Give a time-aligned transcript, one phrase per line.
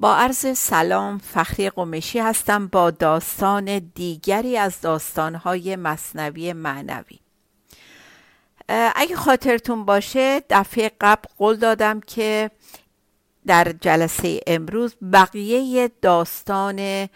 [0.00, 7.18] با عرض سلام فخری قمشی هستم با داستان دیگری از داستانهای مصنوی معنوی.
[8.68, 12.50] اگه خاطرتون باشه دفعه قبل قول دادم که
[13.46, 17.08] در جلسه امروز بقیه داستان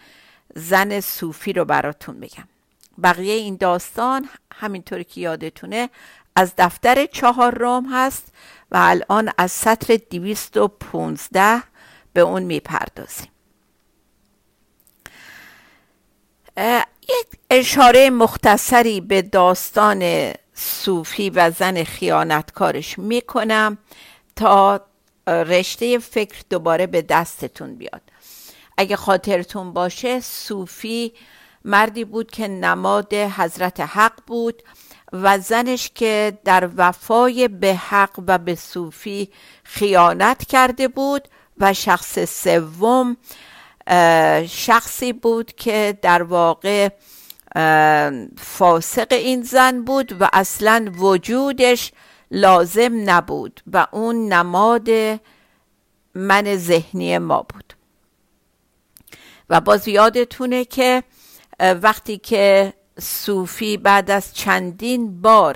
[0.55, 2.47] زن صوفی رو براتون بگم.
[3.03, 5.89] بقیه این داستان همینطوری که یادتونه
[6.35, 8.33] از دفتر چهار روم هست
[8.71, 11.63] و الان از سطر دیویست و پونزده
[12.13, 13.27] به اون می‌پردازیم.
[17.03, 23.77] یک اشاره مختصری به داستان صوفی و زن خیانتکارش می‌کنم
[24.35, 24.81] تا
[25.27, 28.01] رشته فکر دوباره به دستتون بیاد.
[28.77, 31.13] اگه خاطرتون باشه صوفی
[31.65, 34.63] مردی بود که نماد حضرت حق بود
[35.13, 39.29] و زنش که در وفای به حق و به صوفی
[39.63, 41.27] خیانت کرده بود
[41.59, 43.17] و شخص سوم
[44.47, 46.89] شخصی بود که در واقع
[48.37, 51.91] فاسق این زن بود و اصلا وجودش
[52.31, 54.89] لازم نبود و اون نماد
[56.15, 57.73] من ذهنی ما بود.
[59.49, 61.03] و باز یادتونه که
[61.59, 65.55] وقتی که صوفی بعد از چندین بار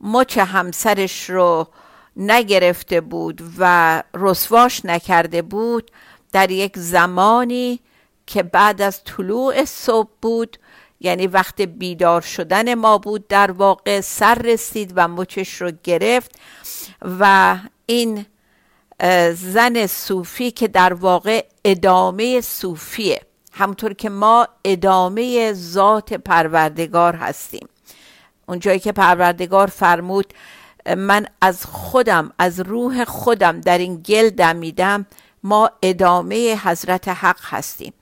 [0.00, 1.68] مچ همسرش رو
[2.16, 5.90] نگرفته بود و رسواش نکرده بود
[6.32, 7.80] در یک زمانی
[8.26, 10.58] که بعد از طلوع صبح بود
[11.00, 16.38] یعنی وقت بیدار شدن ما بود در واقع سر رسید و مچش رو گرفت
[17.20, 17.56] و
[17.86, 18.26] این
[19.34, 23.20] زن صوفی که در واقع ادامه صوفیه.
[23.52, 27.68] همونطور که ما ادامه ذات پروردگار هستیم.
[28.48, 30.34] اونجایی که پروردگار فرمود
[30.86, 35.06] من از خودم از روح خودم در این گل دمیدم
[35.42, 37.92] ما ادامه حضرت حق هستیم.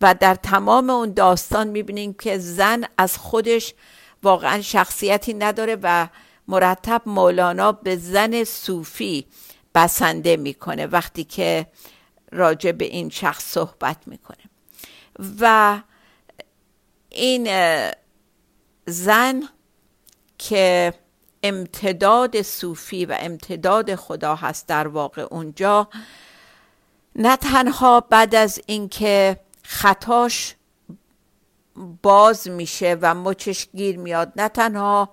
[0.00, 3.74] و در تمام اون داستان می‌بینیم که زن از خودش
[4.22, 6.08] واقعا شخصیتی نداره و
[6.48, 9.26] مرتب مولانا به زن صوفی
[9.74, 11.66] بسنده می‌کنه وقتی که
[12.32, 14.44] راجع به این شخص صحبت می‌کنه.
[15.40, 15.78] و
[17.10, 17.48] این
[18.86, 19.42] زن
[20.38, 20.94] که
[21.42, 25.88] امتداد صوفی و امتداد خدا هست در واقع اونجا.
[27.16, 30.54] نه تنها بعد از اینکه خطاش
[32.02, 35.10] باز میشه و مچش گیر میاد نه تنها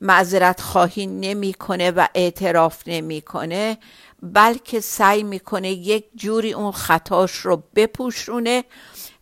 [0.00, 3.78] معذرت خواهی نمی‌کنه و اعتراف نمی‌کنه
[4.22, 8.64] بلکه سعی می‌کنه یک جوری اون خطاش رو بپوشونه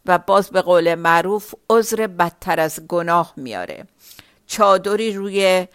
[0.07, 3.87] و باز به قول معروف عذر بدتر از گناه میاره.
[4.47, 5.67] چادری روی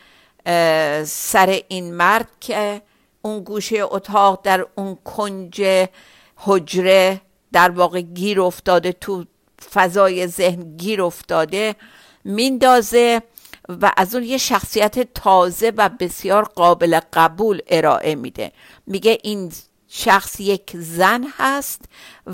[1.06, 2.82] سر این مرد که
[3.22, 5.88] اون گوشه اتاق در اون کنج
[6.36, 9.26] حجره در واقع گیر افتاده تو
[9.74, 11.76] فضای ذهن گیر افتاده
[12.24, 13.22] میندازه
[13.70, 18.52] و از اون یه شخصیت تازه و بسیار قابل قبول ارائه میده
[18.88, 19.52] میگه این
[19.88, 21.82] شخص یک زن هست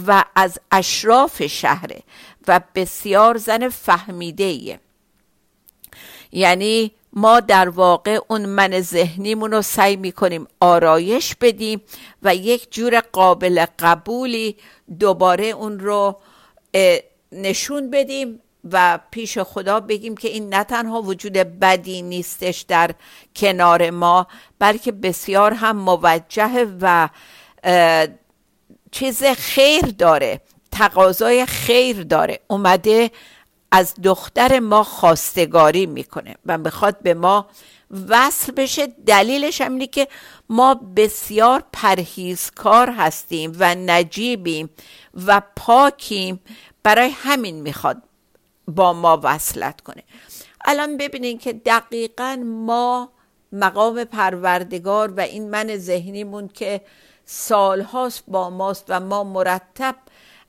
[0.07, 2.03] و از اشراف شهره
[2.47, 4.79] و بسیار زن فهمیده.
[6.31, 11.81] یعنی ما در واقع اون من ذهنیمون رو سعی می‌کنیم آرایش بدیم
[12.23, 14.55] و یک جور قابل قبولی
[14.99, 16.19] دوباره اون رو
[17.31, 18.39] نشون بدیم
[18.71, 22.91] و پیش خدا بگیم که این نه تنها وجود بدی نیستش در
[23.35, 24.27] کنار ما
[24.59, 27.09] بلکه بسیار هم موجه و
[28.91, 30.41] چیز خیر داره
[30.71, 33.11] تقاضای خیر داره اومده
[33.71, 37.47] از دختر ما خواستگاری می‌کنه و می‌خواد به ما
[38.09, 38.87] وصل بشه.
[38.87, 40.07] دلیلش هم اینه که
[40.49, 44.69] ما بسیار پرهیزکار هستیم و نجیبیم
[45.25, 46.39] و پاکیم.
[46.83, 48.03] برای همین می‌خواد
[48.67, 50.03] با ما وصلت کنه.
[50.65, 53.09] الان ببینین که دقیقا ما
[53.51, 56.81] مقام پروردگار و این من ذهنیمون که
[57.25, 59.95] سالهاست با ماست و ما مرتب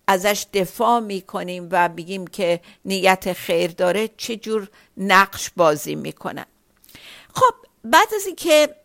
[0.06, 6.46] ازش دفاع می‌کنیم و بگیم که نیت خیر داره چه جور نقش بازی می‌کنن
[7.34, 7.54] خب
[7.84, 8.76] بعد از اینکه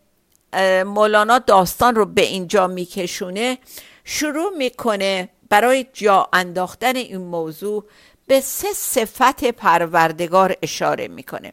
[0.84, 3.58] مولانا داستان رو به اینجا میکشونه
[4.04, 7.84] شروع می‌کنه برای جا انداختن این موضوع
[8.26, 11.52] به سه صفت پروردگار اشاره می‌کنه.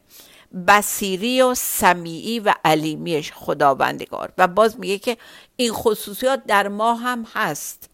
[0.67, 4.31] بصیری و سمیعی و علیمیش خداوندگار.
[4.37, 5.17] و باز میگه که
[5.55, 7.89] این خصوصیات در ما هم هست.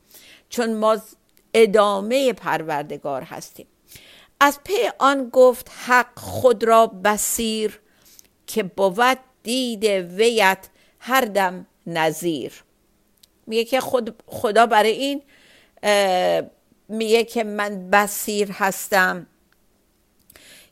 [0.49, 0.97] چون ما
[1.53, 3.67] ادامه پروردگار هستیم.
[4.39, 7.79] از پی آن گفت حق خود را بسیر
[8.47, 10.69] که بود دید ویت
[10.99, 12.63] هر دم نظیر.
[13.47, 15.21] میگه که خود خدا برای این
[16.89, 19.27] میگه که من بسیر هستم.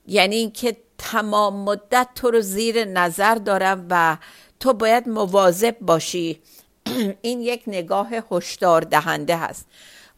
[0.08, 4.18] یعنی اینکه تمام مدت تو رو زیر نظر دارم و
[4.60, 6.42] تو باید مواظب باشی.
[7.22, 9.66] این یک نگاه هشدار دهنده هست.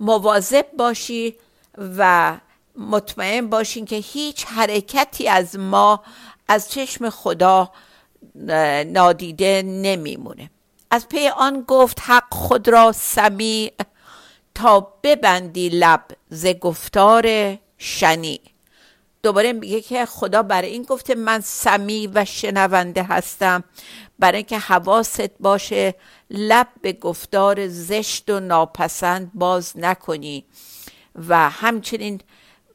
[0.02, 1.36] مواظب باشی
[1.78, 2.34] و
[2.76, 6.04] مطمئن باشین که هیچ حرکتی از ما
[6.48, 7.72] از چشم خدا
[8.86, 10.50] نادیده نمیمونه.
[10.92, 13.74] از پی آن گفت حق خود را سمیع
[14.56, 18.40] تا ببندی لب ز گفتار شنی
[19.24, 23.64] دوباره میگه که خدا برای این گفته من سمی و شنونده هستم.
[24.20, 25.96] برای اینکه حواست باشه
[26.30, 30.46] لب به گفتار زشت و ناپسند باز نکنی.
[31.16, 32.22] و همچنین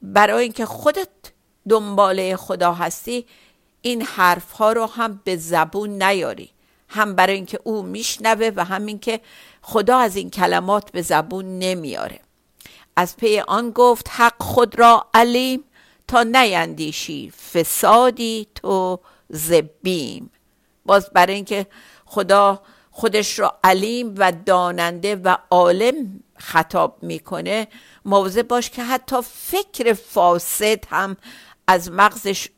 [0.03, 1.09] برای اینکه خودت
[1.69, 3.27] دنباله خدا هستی
[3.83, 6.51] این حرف ها رو هم به زبون نیاری.
[6.89, 9.21] هم برای اینکه او میشنوه و همین که
[9.63, 12.21] خدا از این کلمات به زبون نمیاره.
[12.97, 15.65] از پی آن گفت حق خود را علیم
[16.09, 20.31] تا نیندیشی فسادی تو زبیم.
[20.85, 21.67] باز برای اینکه
[22.05, 27.69] خدا خودش را علیم و داننده و عالم خطاب می‌کنه
[28.05, 31.17] موضع باش که حتی فکر فاسد هم
[31.67, 32.49] از مغزش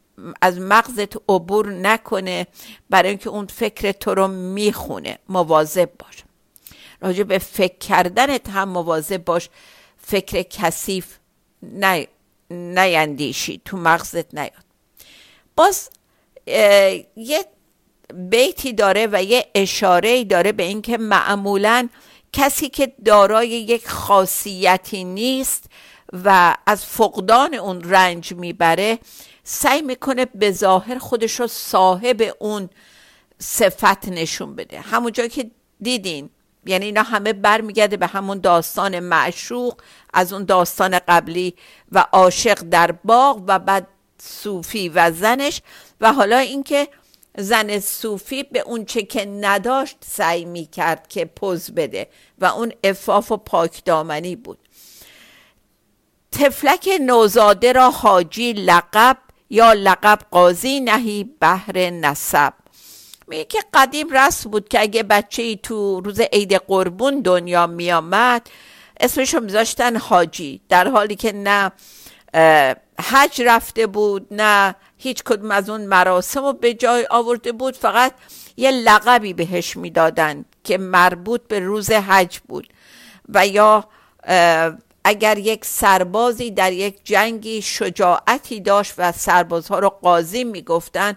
[0.43, 2.47] از مغزت عبور نکنه
[2.91, 5.19] برای اینکه اون فکر تو رو می‌خونه.
[5.29, 6.25] مواظب باش.
[7.01, 9.49] راجع به فکر کردنت هم مواظب باش.
[9.99, 11.17] فکر کثیف
[11.63, 12.07] نه
[12.51, 14.65] نیندیشی تو مغزت نیاد.
[15.57, 15.91] باز
[17.17, 17.45] یه
[18.15, 21.89] بیتی داره و یه اشاره داره به اینکه معمولا
[22.33, 25.65] کسی که دارای یک خاصیتی نیست
[26.25, 28.99] و از فقدان اون رنج می‌بره
[29.45, 32.71] سعی می‌کنه به ظاهر خودش رو صاحب اون
[33.39, 34.81] صفت نشون بده.
[34.81, 36.31] همونجا که دیدین
[36.69, 39.81] یعنی اینا همه برمیگرده به همون داستان معشوق
[40.15, 41.55] از اون داستان قبلی
[41.93, 43.87] و عاشق در باغ و بعد
[44.23, 45.63] صوفی و زنش.
[46.01, 46.89] و حالا اینکه
[47.39, 52.73] زن صوفی به اون چه که نداشت سعی می کرد که پوز بده و اون
[52.85, 54.59] افاف و پاکدامنی بود.
[56.33, 59.17] تفلک نوزاده را حاجی لقب
[59.51, 62.53] یا لقب قاضی نهی بهر نسب.
[63.29, 68.47] میگه که قدیم رسم بود که اگه بچه ای تو روز عید قربون دنیا میامد
[69.01, 70.61] اسمش رو میذاشتن حاجی.
[70.69, 71.73] در حالی که نه
[73.01, 78.13] حج رفته بود نه هیچ کدوم از اون مراسم رو به جای آورده بود فقط
[78.57, 82.69] یه لقبی بهش می‌دادن که مربوط به روز حج بود.
[83.29, 83.89] و یا
[85.05, 91.17] اگر یک سربازی در یک جنگی شجاعتی داشت و سربازها رو قاضی می‌گفتن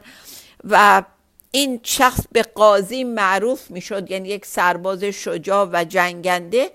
[0.64, 1.04] و
[1.52, 6.72] این شخص به قاضی معروف می‌شد یعنی یک سرباز شجاع و جنگنده.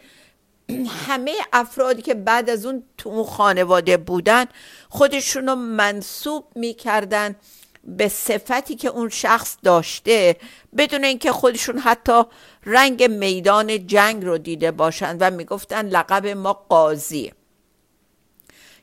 [1.06, 4.44] همه افرادی که بعد از اون تو اون خانواده بودن
[4.88, 7.36] خودشون رو منصوب می‌کردن
[7.84, 10.36] به صفتی که اون شخص داشته
[10.76, 12.22] بدون اینکه خودشون حتی
[12.64, 17.32] رنگ میدان جنگ رو دیده باشند و می‌گفتن لقب ما قاضی.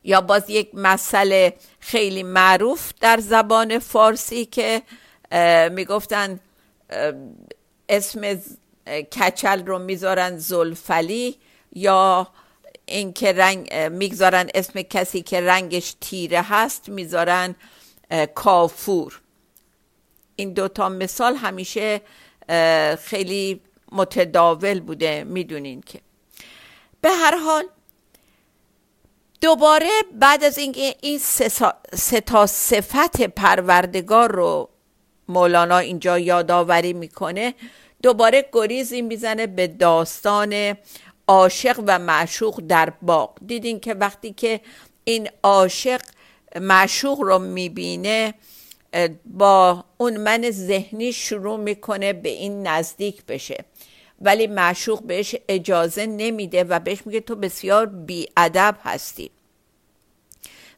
[0.04, 4.82] یا باز یک مسئله خیلی معروف در زبان فارسی که
[5.72, 6.40] می‌گفتن
[7.90, 8.42] اسم
[9.20, 11.38] کچل رو می‌ذارن زلفلی
[11.72, 12.28] یا
[12.86, 17.56] اینکه رنگ می‌گذارن اسم کسی که رنگش تیره هست می‌ذارن
[18.36, 19.22] کافور.
[20.36, 22.02] این دوتا مثال همیشه
[23.00, 23.62] خیلی
[23.92, 26.00] متداول بوده می‌دونین که.
[27.02, 27.64] به هر حال
[29.42, 31.20] دوباره بعد از اینکه این
[31.94, 34.70] سه تا صفت پروردگار رو
[35.28, 37.54] مولانا اینجا یادآوری می‌کنه.
[38.02, 40.78] دوباره گریزی می‌زنه به داستان
[41.28, 43.38] عاشق و معشوق در باغ.
[43.46, 44.62] دیدین که وقتی که
[45.04, 46.02] این عاشق
[46.62, 48.34] معشوق رو می‌بینه
[49.26, 53.66] با اون من ذهنی شروع می‌کنه به این نزدیک بشه.
[54.22, 59.32] ولی معشوق بهش اجازه نمیده و بهش میگه تو بسیار بیادب هستی.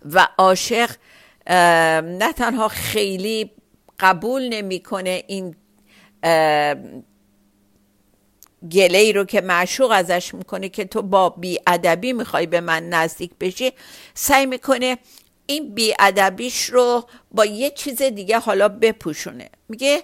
[0.06, 0.92] و عاشق
[1.48, 3.52] نه تنها خیلی
[4.00, 5.56] قبول نمی‌کنه این
[8.72, 13.32] گله ای رو که معشوق ازش می‌کنه که تو با بیادبی می‌خوای به من نزدیک
[13.40, 13.72] بشی
[14.14, 14.98] سعی می‌کنه
[15.46, 19.50] این بیادبیش رو با یه چیز دیگه حالا بپوشونه.
[19.70, 20.04] میگه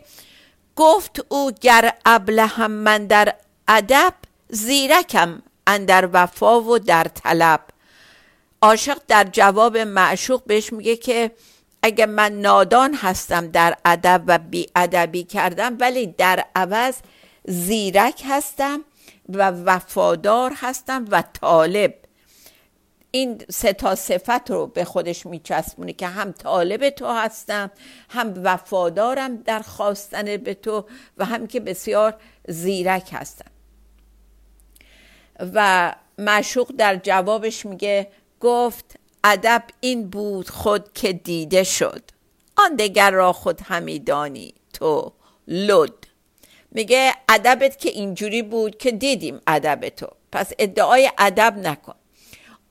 [0.75, 3.35] گفت او گر ابلهم من در
[3.67, 4.13] ادب
[4.49, 7.61] زیرکم اندر وفا و در طلب.
[8.61, 11.31] عاشق در جواب معشوق بهش میگه که
[11.83, 16.95] اگه من نادان هستم در ادب و بیادبی کردم ولی در عوض
[17.47, 18.83] زیرک هستم
[19.29, 21.93] و وفادار هستم و طالب.
[23.11, 27.71] این سه تا صفت رو به خودش میچسبونه که هم طالب تو هستم
[28.09, 30.85] هم وفادارم در خواستن به تو
[31.17, 32.15] و هم که بسیار
[32.47, 33.51] زیرک هستم.
[35.53, 38.07] و معشوق در جوابش میگه
[38.39, 42.01] گفت ادب این بود خود که دیده شد.
[42.55, 45.13] آن دگر را خود همیدانی تو
[45.47, 45.93] لد.
[46.71, 50.07] میگه ادبت که اینجوری بود که دیدیم ادب تو.
[50.31, 51.95] پس ادعای ادب نکن.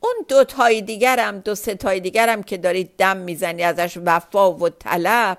[0.00, 4.68] اون دو تای دیگرم دو سه تای دیگرم که داری دم می‌زنی ازش وفا و
[4.68, 5.38] طلب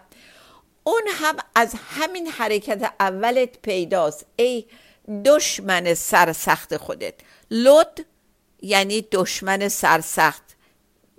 [0.83, 4.25] اون هم از همین حرکت اولت پیداست.
[4.35, 4.65] ای
[5.25, 7.13] دشمن سرسخت خودت.
[7.51, 8.05] لد
[8.61, 10.50] یعنی دشمن سرسخت.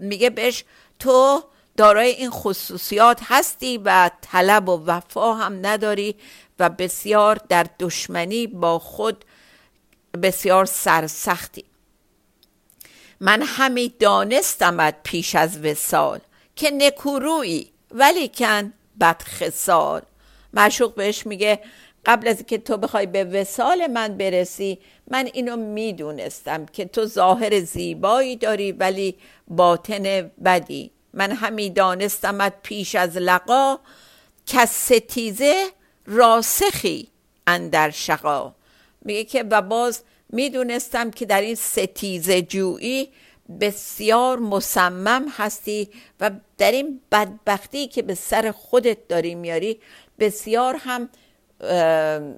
[0.03, 0.65] میگه بهش
[0.99, 1.43] تو
[1.77, 6.15] دارای این خصوصیات هستی و طلب و وفا هم نداری
[6.59, 9.25] و بسیار در دشمنی با خود
[10.23, 11.65] بسیار سرسختی.
[13.21, 16.21] من همی دانستمت پیش از وسال
[16.57, 20.03] که نکورویی ولی کن بدخسال
[20.55, 21.61] معشوق بهش میگه
[22.07, 24.79] قبل از که تو بخوای به وسال من برسی
[25.11, 29.17] من اینو می‌دونستم که تو ظاهر زیبایی داری ولی
[29.49, 30.91] باطن بدی.
[31.15, 33.79] من همی دانستمت پیش از لقا
[34.47, 35.67] که ستیزه
[36.07, 37.09] راسخی
[37.47, 38.55] اندر شقا.
[39.03, 43.09] میگه که و باز می‌دونستم که در این ستیزه جویی
[43.61, 45.89] بسیار مصمم هستی
[46.21, 49.81] و در این بدبختی که به سر خودت داری میاری
[50.19, 51.09] بسیار هم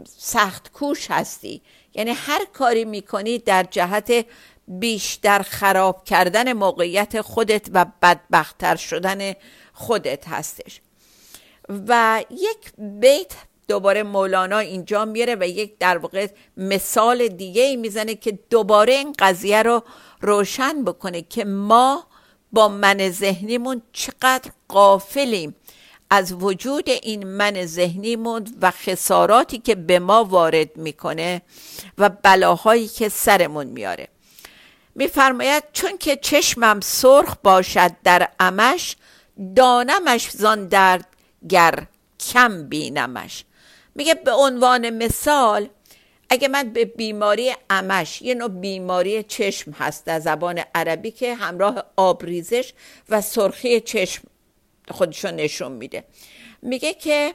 [0.08, 1.62] سخت کوش هستی.
[1.94, 4.26] یعنی هر کاری می‌کنی در جهت
[4.68, 9.32] بیشتر خراب کردن موقعیت خودت و بدبختتر شدن
[9.72, 10.80] خودت هستش.
[11.88, 13.32] و یک بیت
[13.68, 16.26] دوباره مولانا اینجا میره و یک در واقع
[16.56, 19.82] مثال دیگه ای می‌زنه که دوباره این قضیه رو
[20.20, 22.06] روشن بکنه که ما
[22.52, 25.56] با من ذهنیمون چقدر قافلیم
[26.14, 31.42] از وجود این من ذهنیمون و خساراتی که به ما وارد می‌کنه
[31.98, 34.08] و بلاهایی که سرمون میاره
[34.94, 38.96] میفرماید چون که چشمم سرخ باشد در امش
[39.56, 41.06] دانمش زان درد
[41.48, 41.86] گر
[42.32, 43.44] کم بینمش.
[43.94, 45.68] میگه به عنوان مثال
[46.30, 51.84] اگه من به بیماری امش یه نوع بیماری چشم هست در زبان عربی که همراه
[51.96, 52.72] آبریزش
[53.08, 54.22] و سرخی چشم
[54.90, 56.04] خودشون نشون میده.
[56.62, 57.34] میگه که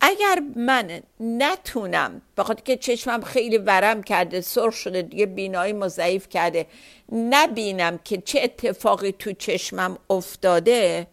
[0.00, 6.66] اگر من نتونم بخاطر که چشمم خیلی ورم کرده سرخ شده دیگه بینایی ضعیف کرده
[7.12, 11.06] نبینم که چه اتفاقی تو چشمم افتاده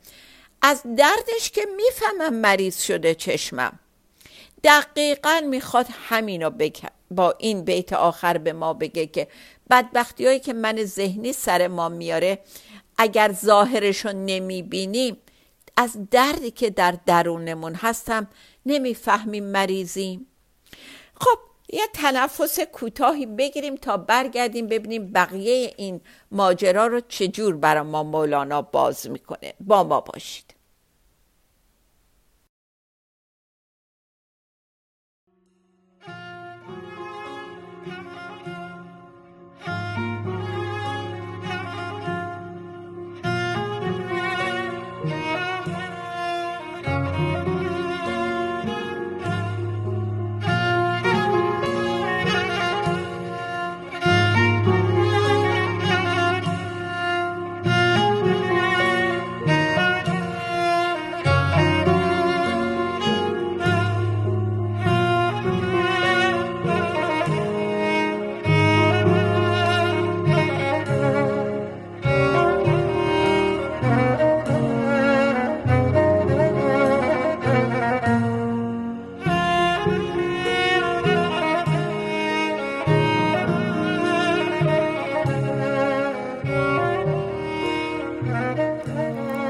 [0.61, 3.79] از دردش که می‌فهمم مریض شده چشمم.
[4.63, 6.51] دقیقا می‌خواد همینو
[7.11, 9.27] با این بیت آخر به ما بگه که
[9.69, 12.39] بدبختی هایی که من ذهنی سر ما میاره
[12.97, 15.17] اگر ظاهرشو نمی‌بینیم
[15.81, 18.27] از دردی که در درونمون هستم
[18.65, 20.27] نمی‌فهمیم مریضیم
[21.21, 21.39] خب
[21.73, 28.61] یه تنفس کوتاهی بگیریم تا برگردیم ببینیم بقیه این ماجرا رو چجور برای ما مولانا
[28.61, 29.53] باز می‌کنه.
[29.59, 30.48] با ما باشید.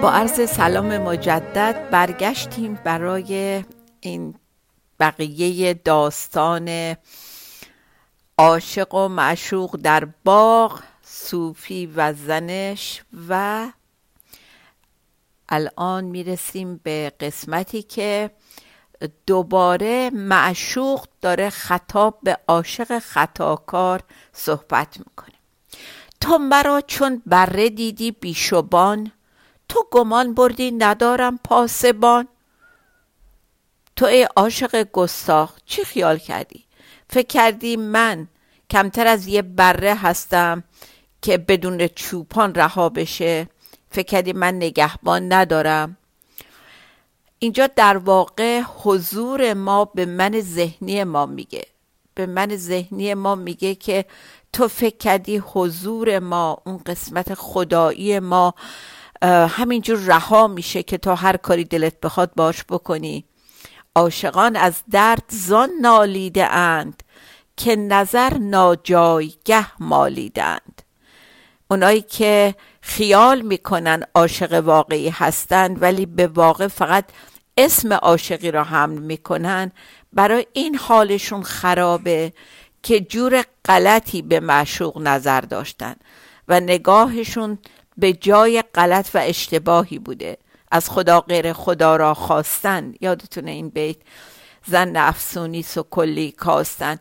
[0.01, 3.63] با عرض سلام مجدد برگشتیم برای
[3.99, 4.35] این
[4.99, 6.95] بقیه داستان
[8.37, 13.67] عاشق و معشوق در باغ صوفی و زنش و
[15.49, 18.31] الان می‌رسیم به قسمتی که
[19.27, 24.03] دوباره معشوق داره خطاب به عاشق خطاکار
[24.33, 25.35] صحبت می‌کنه.
[26.21, 29.11] تو مرا چون بره دیدی بیشبان
[29.69, 32.27] تو گمان بردی ندارم پاسبان.
[33.95, 36.65] تو ای عاشق گستاخ چی خیال کردی؟
[37.09, 38.27] فکر کردی من
[38.69, 40.63] کمتر از یه بره هستم
[41.21, 43.47] که بدون چوپان رها بشه؟
[43.91, 45.97] فکر کردی من نگهبان ندارم؟
[47.39, 51.65] اینجا در واقع حضور ما به من ذهنی ما میگه.
[52.15, 54.05] به من ذهنی ما میگه که
[54.53, 58.53] تو فکر کردی حضور ما اون قسمت خدایی ما
[59.27, 63.25] همینجور رها میشه که تا هر کاری دلت بخواد باش بکنی.
[63.95, 67.03] عاشقان از درد زان نالیده اند
[67.57, 70.81] که نظر ناجایگه مالیدند
[71.71, 77.05] اونایی که خیال می‌کنن عاشق واقعی هستند ولی به واقع فقط
[77.57, 79.71] اسم عاشقی را حمل می‌کنن
[80.13, 82.33] برای این حالشون خرابه
[82.83, 85.95] که جور غلطی به معشوق نظر داشتن
[86.47, 87.57] و نگاهشون
[87.99, 90.37] به جای غلط و اشتباهی بوده.
[90.71, 92.93] از خدا غیر خدا را خواستن.
[93.01, 93.97] یادتونه این بیت؟
[94.67, 96.99] زن افسونی و کلی کاستن.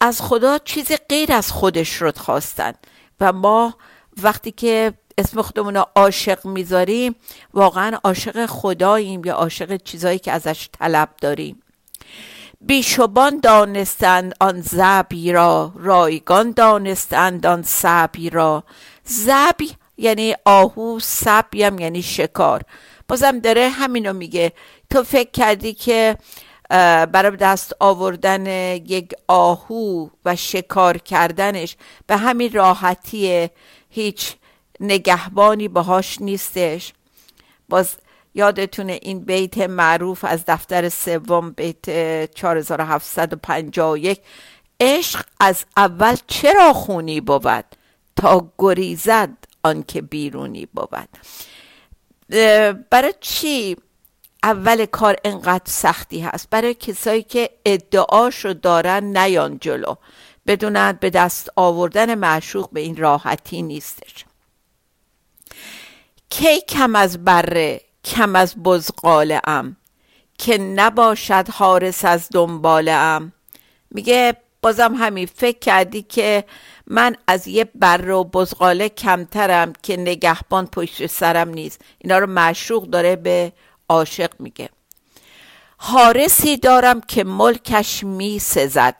[0.00, 2.72] از خدا چیز غیر از خودش رو خواستن.
[3.20, 3.74] و ما
[4.22, 7.14] وقتی که اسم خودمون رو عاشق می‌ذاریم
[7.54, 11.62] واقعا عاشق خداییم یا عاشق چیزایی که ازش طلب داریم.
[12.60, 18.64] بیشبان دانستند آن زبی را رایگان دانستند آن سبی را.
[19.04, 22.62] زبی یعنی آهو سبی هم یعنی شکار.
[23.08, 24.52] بازم داره همینو میگه.
[24.90, 26.16] تو فکر کردی که
[27.12, 28.46] برای دست آوردن
[28.76, 33.48] یک آهو و شکار کردنش به همین راحتی
[33.90, 34.34] هیچ
[34.80, 36.92] نگهبانی باهاش نیستش.
[37.68, 37.96] باز
[38.34, 41.84] یادتونه این بیت معروف از دفتر سوم بیت
[42.34, 44.20] 4751
[44.80, 47.64] عشق از اول چرا خونی بود؟
[48.16, 49.30] تا گریزد
[49.64, 51.08] آنکه بیرونی بود.
[52.90, 53.76] برای چی
[54.42, 59.94] اول کار انقدر سختی هست؟ برای کسایی که ادعاشو دارن نیان جلو.
[60.46, 64.24] بدونند به دست آوردن معشوق به این راحتی نیستش.
[66.30, 69.76] کی کم از بره کم از بزقاله ام؟
[70.38, 73.32] که نباشد حارس از دنباله ام؟
[73.90, 76.44] میگه بازم همین فکر کردی که
[76.86, 81.80] من از یه بر و بزغاله کمترم که نگهبان پشت سرم نیست.
[81.98, 83.52] اینا رو معشوق داره به
[83.88, 84.68] عاشق میگه.
[85.76, 88.96] حارسی دارم که ملکش می سزد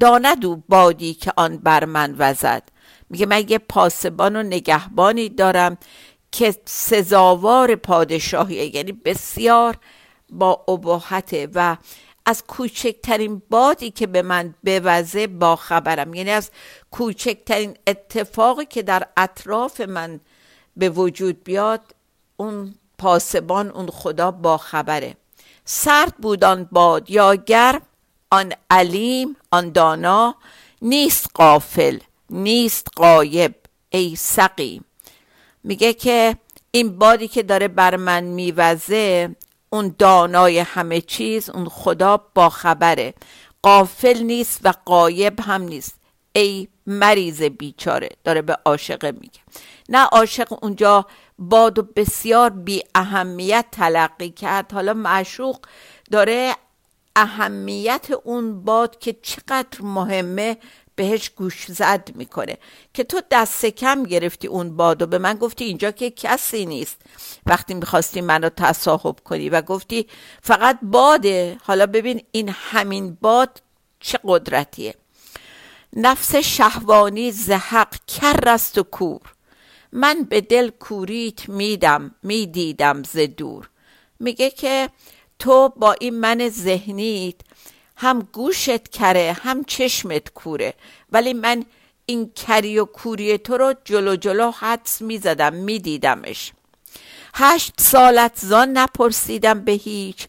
[0.00, 2.62] داند او بادی که آن بر من وزد.
[3.10, 5.78] میگه من یه پاسبان و نگهبانی دارم
[6.32, 9.76] که سزاوار پادشاهی یعنی بسیار
[10.30, 11.76] با ابهته و
[12.26, 16.14] از کوچکترین بادی که به من بوزه با خبرم.
[16.14, 16.50] یعنی از
[16.90, 20.20] کوچکترین اتفاقی که در اطراف من
[20.76, 21.80] به وجود بیاد
[22.36, 25.16] اون پاسبان اون خدا با خبره.
[25.64, 27.82] سرد بود آن باد یا گرم
[28.30, 30.34] آن علیم آن دانا
[30.82, 31.98] نیست قافل
[32.30, 33.54] نیست قایب
[33.90, 34.84] ای سقیم.
[35.64, 36.36] میگه که
[36.70, 39.36] این بادی که داره بر من میوزه
[39.76, 43.14] اون دانای همه چیز اون خدا با خبره
[43.62, 45.94] قافل نیست و قایب هم نیست.
[46.32, 49.40] ای مریض بیچاره داره به عاشق میگه.
[49.88, 51.06] نه عاشق اونجا
[51.38, 54.72] باد و بسیار بی اهمیت تلقی کرد.
[54.72, 55.58] حالا معشوق
[56.10, 56.54] داره
[57.16, 60.56] اهمیت اون باد که چقدر مهمه
[60.96, 62.58] بهش گوش زد می‌کنه.
[62.94, 67.02] که تو دست کم گرفتی اون باد و به من گفتی اینجا که کسی نیست.
[67.46, 70.06] وقتی می‌خواستی منو تصاحب کنی و گفتی
[70.42, 71.58] فقط باده.
[71.62, 73.62] حالا ببین این همین باد
[74.00, 74.94] چه قدرتیه.
[75.96, 79.20] نفس شهوانی زحق کر است و کور.
[79.92, 83.70] من به دل کوریت میدم می‌دیدم ز دور.
[84.20, 84.90] میگه که
[85.38, 87.34] تو با این من ذهنیت
[87.96, 90.74] هم گوشت کره هم چشمت کوره.
[91.12, 91.64] ولی من
[92.06, 96.52] این کری و کوری تو رو جلو جلو حدس می‌زدم میدیدمش.
[97.34, 100.28] هشت سالت زان نپرسیدم به هیچ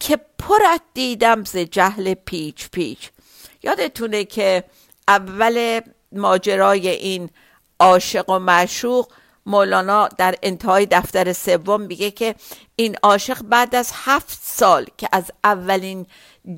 [0.00, 3.10] که پرت دیدم ز جهل پیچ پیچ.
[3.62, 4.64] یادتونه که
[5.08, 5.80] اول
[6.12, 7.30] ماجرای این
[7.80, 9.12] عاشق و معشوق
[9.46, 12.34] مولانا در انتهای دفتر سوم میگه که
[12.76, 16.06] این عاشق بعد از هفت سال که از اولین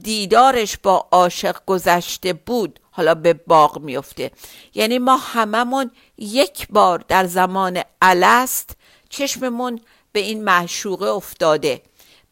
[0.03, 4.31] دیدارش با عاشق گذشته بود حالا به باغ میفته.
[4.75, 8.77] یعنی ما هممون یک بار در زمان الست
[9.09, 9.81] چشممون
[10.13, 11.83] به این معشوقه افتاده.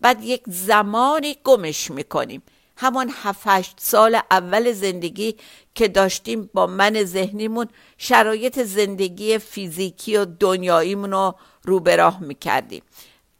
[0.00, 2.42] بعد یک زمانی گمش می‌کنیم.
[2.80, 5.36] همان هفت سال اول زندگی
[5.74, 12.82] که داشتیم با من ذهنیمون شرایط زندگی فیزیکی و دنیاییمون رو رو به راه می‌کردیم.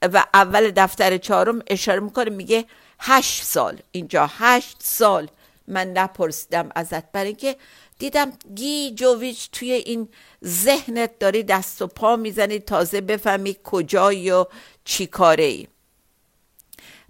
[0.03, 2.64] و اول دفتر چهارم اشاره می‌کنه میگه
[2.98, 3.79] هشت سال.
[3.92, 5.29] اینجا هشت سال
[5.68, 7.57] من نپرسیدم ازت برای اینکه
[7.98, 10.09] دیدم گیج و توی این
[10.44, 14.46] ذهنت داری دست و پا می‌زنی تازه بفهمی کجایی و
[14.85, 15.66] چی کاره ای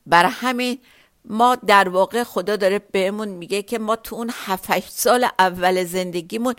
[0.06, 0.78] بر همین
[1.24, 6.54] ما در واقع خدا داره بهمون میگه که ما تو اون 7 سال اول زندگیمون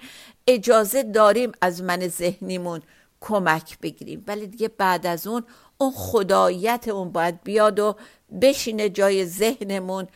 [0.48, 2.82] اجازه داریم از من ذهنیمون
[3.22, 4.24] کمک بگیریم.
[4.28, 5.44] ولی دیگه بعد از اون
[5.78, 7.96] اون خدایت اون باید بیاد و
[8.42, 10.08] بشینه جای ذهنمون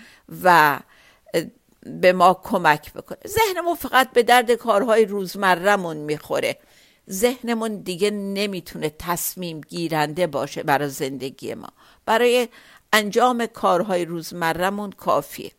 [0.43, 0.79] و
[1.85, 3.17] به ما کمک بکنه.
[3.27, 6.57] ذهنمون فقط به درد کارهای روزمرهمون می‌خوره.
[7.09, 11.69] ذهنمون دیگه نمی‌تونه تصمیم گیرنده باشه برای زندگی ما.
[12.05, 12.47] برای
[12.95, 15.51] انجام کارهای روزمرهمون کافیه.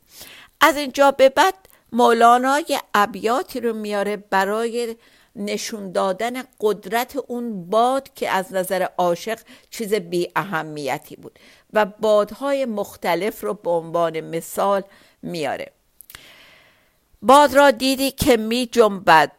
[0.61, 1.55] از اینجا به بعد
[1.93, 4.97] مولانا یه ابیاتی رو میاره برای
[5.37, 9.39] نشون دادن قدرت اون باد که از نظر عاشق
[9.71, 11.39] چیز بی اهمیتی بود
[11.73, 14.83] و بادهای مختلف رو به عنوان مثال
[15.23, 15.73] میاره.
[17.23, 19.33] باد را دیدی که می جنبد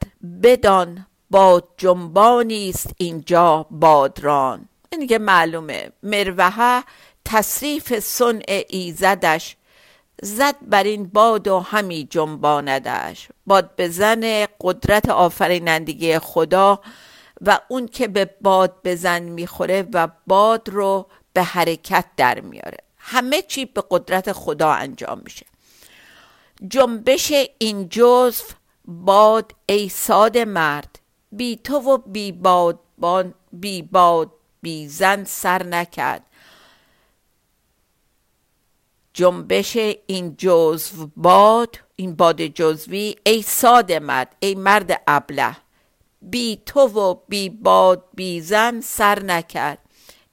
[0.43, 4.69] بدان باد جنبانی است اینجا بادران.
[4.91, 5.91] این دیگه معلومه.
[6.03, 6.83] مروحه
[7.27, 9.55] تصریف صنع ایزدش
[10.21, 13.27] زد بر این باد و همی جنباندش.
[13.45, 16.81] باد بزن قدرت آفرینندگی خدا
[17.41, 22.77] و اون که به باد بزن می‌خوره و باد رو به حرکت در میاره.
[22.97, 25.45] همه چی به قدرت خدا انجام میشه.
[26.67, 28.43] جنبش این جزو
[28.85, 30.99] باد ای ساده مرد
[31.31, 32.79] بی تو و بی باد
[33.53, 36.23] بی باد بی زن سر نکرد.
[39.17, 39.77] جنبش
[40.08, 45.58] این جزو باد این باد جزوی ای ساده مرد ای مرد ابله.
[46.21, 49.80] بی تو و بی باد بی زن سر نکرد.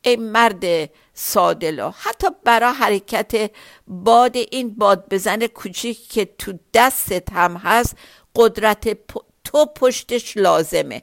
[0.03, 3.51] ای مرد سادلو حتی برای حرکت
[3.89, 7.97] باد این باد بزن کوچیک که تو دستت هم هست
[8.37, 8.99] قدرت
[9.45, 11.03] تو پشتش لازمه.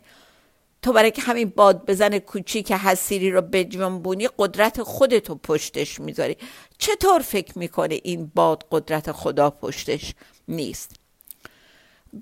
[0.82, 6.38] تو برای که همین باد بزن کوچیک حسیری رو بجنبونی قدرت خودتو پشتش می‌ذاری.
[6.78, 10.14] چطور فکر می‌کنه این باد قدرت خدا پشتش
[10.48, 10.96] نیست؟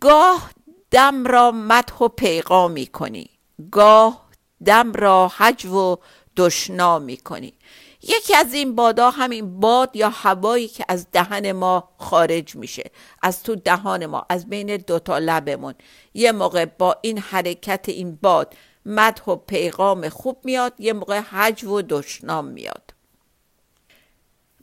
[0.02, 0.52] گاه
[0.92, 3.30] دم را مدح و پیغام می‌کنی.
[3.72, 4.30] گاه
[4.66, 5.98] دم را حج و
[6.38, 7.54] دشنا می‌کنی.
[8.02, 13.44] یکی از این بادا همین باد یا هوایی که از دهن ما خارج میشه از
[13.44, 15.74] تو دهان ما از بین دوتا لبمون.
[16.14, 18.54] یه موقع با این حرکت این باد
[18.86, 22.94] مدح و پیغام خوب میاد یه موقع حج و دشنام میاد.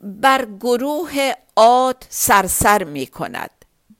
[0.02, 3.50] بر گروه عاد سرسر می کند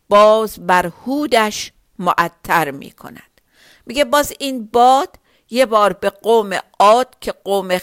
[0.09, 3.40] باز بر هودش معطر می کند
[3.87, 5.18] میگه باز این باد
[5.51, 7.79] یه بار به قوم عاد که قوم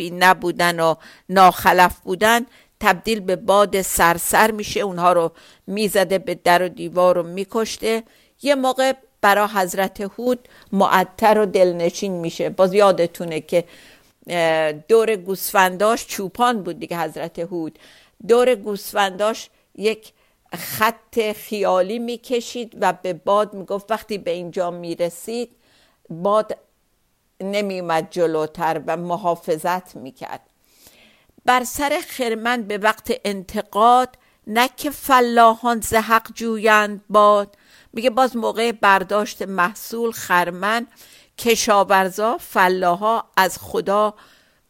[0.00, 0.94] خلفی نبودن و
[1.28, 2.46] ناخلف بودن
[2.80, 4.80] تبدیل به باد سرسر میشه.
[4.80, 5.32] اونها رو
[5.66, 8.02] می‌زده به در و دیوار رو میکشته.
[8.42, 12.50] یه موقع برا حضرت هود معطر و دلنشین میشه.
[12.50, 13.64] باز یادتونه که
[14.88, 17.78] دور گوسفنداش چوپان بود دیگه حضرت هود.
[18.28, 20.12] دور گوسفنداش یک
[20.54, 25.50] خط خیالی می‌کشید و به باد می‌گفت وقتی به اینجا می‌رسید
[26.10, 26.56] باد
[27.40, 30.40] نمیومد جلوتر و محافظت می‌کرد.
[31.44, 37.56] بر سر خرمن به وقت انتقاد نه که فلاحان زحق جویند باد.
[37.92, 40.86] میگه باز موقع برداشت محصول خرمن
[41.38, 44.14] کشاورزا فلاها از خدا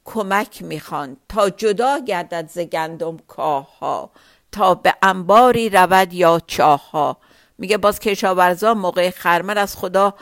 [0.05, 4.11] کمک می‌خوان تا جدا گردد ز گندم کاه ها
[4.53, 7.17] تا به انباری رود یا چاه ها
[7.59, 10.15] میگه باز کشاورزا موقع خرمن از خدا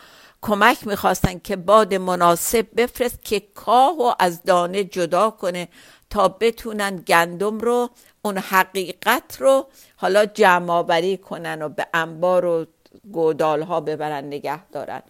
[0.42, 5.68] کمک می‌خواستن که باد مناسب بفرست که کاه و از دانه جدا کنه
[6.10, 7.90] تا بتونن گندم رو
[8.22, 12.66] اون حقیقت رو حالا جمع کنن و به انبار و
[13.12, 15.02] گودال ها ببرن نگه دارن.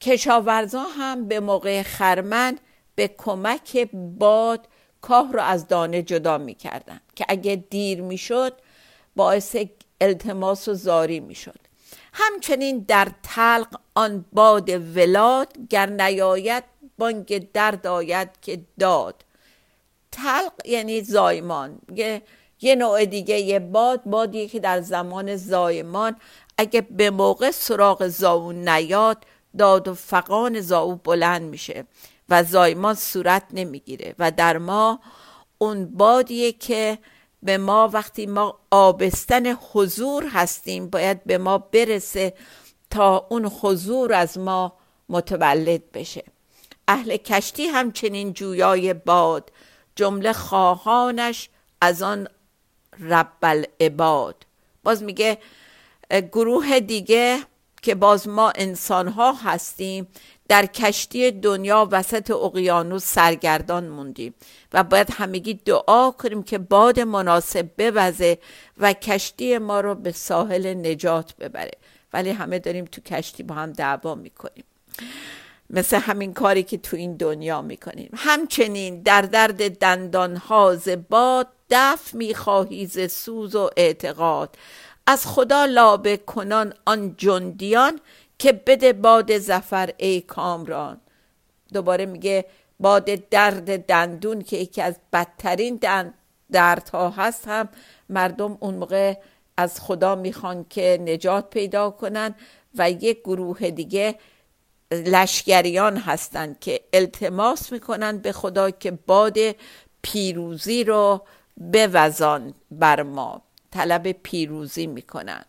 [0.00, 2.58] کشاورزا هم به موقع خرمن
[2.94, 4.68] به کمک باد
[5.00, 8.52] کاه رو از دانه جدا می‌کردن که اگه دیر می‌شد
[9.16, 9.56] باعث
[10.00, 11.63] التماس و زاری می‌شد.
[12.16, 16.64] همچنین در تلق آن باد ولاد گر نیاید
[16.98, 19.24] بانگ درد آید که داد.
[20.12, 21.78] تلق یعنی زایمان.
[21.94, 22.22] یه,
[22.60, 26.16] یه نوع دیگه یه باد بادی که در زمان زایمان
[26.58, 29.24] اگه به موقع سراغ زاون نیاد
[29.58, 31.84] داد و فقان زاو بلند میشه
[32.28, 35.00] و زایمان صورت نمی‌گیره و در ما
[35.58, 36.98] اون بادیه که
[37.44, 42.34] به ما وقتی ما آبستن حضور هستیم باید به ما برسه
[42.90, 44.72] تا اون حضور از ما
[45.08, 46.24] متولد بشه.
[46.88, 49.52] اهل کشتی همچنین جویای باد
[49.96, 51.48] جمله خواهانش
[51.80, 52.28] از آن
[53.00, 54.46] رب العباد.
[54.84, 55.38] باز میگه
[56.10, 57.38] گروه دیگه
[57.82, 60.08] که باز ما انسان ها هستیم
[60.48, 64.34] در کشتی دنیا وسط اقیانوس سرگردان موندیم
[64.72, 68.38] و باید همگی دعا کنیم که باد مناسب بوزه
[68.78, 71.72] و کشتی ما رو به ساحل نجات ببره.
[72.12, 74.64] ولی همه داریم تو کشتی با هم دعوا می‌کنیم.
[75.70, 78.10] مثل همین کاری که تو این دنیا می‌کنیم.
[78.16, 80.42] همچنین در درد دندان
[80.76, 84.56] ز باد دف می‌خواهی ز سوز و اعتقاد.
[85.06, 88.00] از خدا لابه کنان آن جندیان
[88.38, 91.00] که بده باد زفر ای کامران.
[91.72, 92.44] دوباره میگه
[92.80, 95.80] باد درد دندون که یکی از بدترین
[96.52, 97.68] دردها هست هم
[98.08, 99.14] مردم اون موقع
[99.56, 102.34] از خدا می‌خوان که نجات پیدا کنن
[102.74, 104.18] و یک گروه دیگه
[104.92, 109.36] لشگریان هستند که التماس می‌کنن به خدا که باد
[110.02, 111.24] پیروزی رو
[111.56, 113.42] بوزان بر ما.
[113.70, 115.44] طلب پیروزی می‌کنن.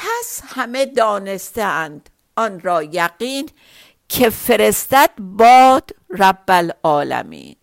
[0.00, 3.48] پس همه دانسته اند آن را یقین
[4.08, 7.56] که فرستد باد رب العالمین.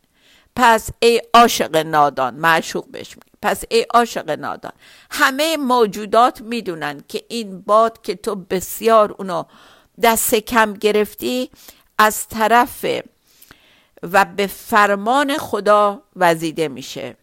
[0.56, 4.72] پس ای عاشق نادان معشوق بهش پس ای عاشق نادان
[5.12, 9.44] همه موجودات می‌دونن که این باد که تو بسیار اونو
[10.02, 11.50] دست کم گرفتی
[11.98, 12.86] از طرف
[14.04, 17.18] و به فرمان خدا وزیده میشه.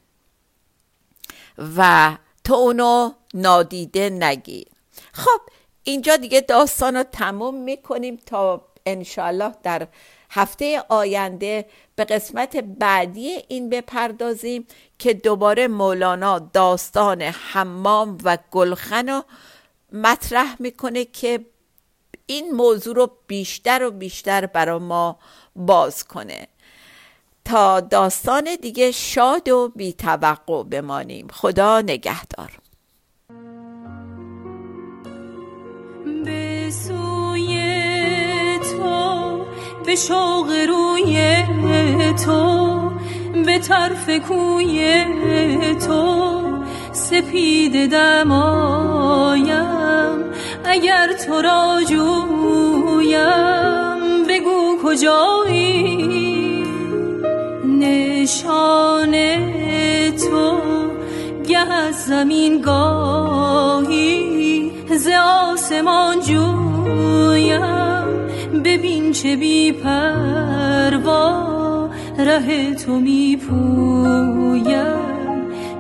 [1.77, 4.73] و تو اونو نادیده نگیر.
[5.14, 5.40] خب
[5.85, 9.88] اینجا دیگه داستان رو تموم می‌کنیم تا انشالله در
[10.31, 14.66] هفته آینده به قسمت بعدی این بپردازیم
[14.98, 19.24] که دوباره مولانا داستان حمام و گلخن رو
[19.92, 21.46] مطرح می‌کنه که
[22.27, 25.18] این موضوع رو بیشتر و بیشتر برا ما
[25.57, 26.48] باز کنه.
[27.44, 31.29] تا داستان دیگه شاد و بیتوقع بمانیم.
[31.29, 32.63] خدا نگهدار.
[39.86, 41.36] به شوق روی
[42.24, 42.90] تو
[43.44, 45.04] به طرف کوی
[45.86, 46.44] تو.
[46.94, 49.54] سپید دمایم
[50.64, 53.24] اگر تو را جویم
[54.28, 56.64] بگو کجایی؟
[57.64, 59.12] نشان
[60.10, 60.60] تو
[61.48, 64.22] گه از زمین گاهی
[64.98, 68.03] ز آسمان جویم.
[68.64, 71.31] ببین چه بی پروا
[72.18, 74.94] ره تو می پویم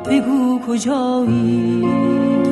[0.06, 2.43] بگو کجایی؟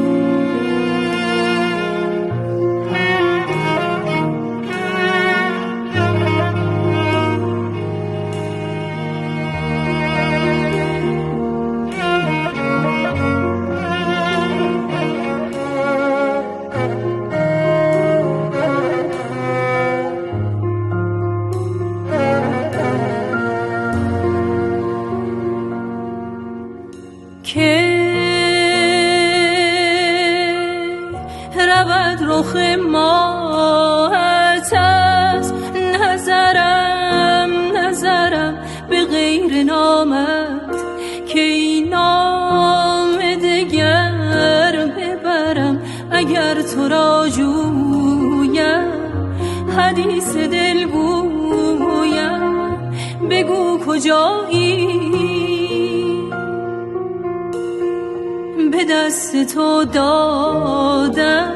[59.45, 61.51] تو دادم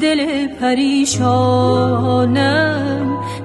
[0.00, 1.46] دل پریشانم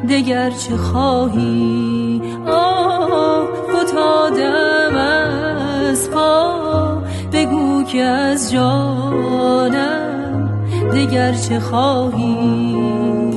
[0.10, 7.04] دگر چه خواهی؟ آه فتادم از پا.
[7.34, 10.50] بگو که از جانم
[10.93, 13.31] دگر چه خواهی؟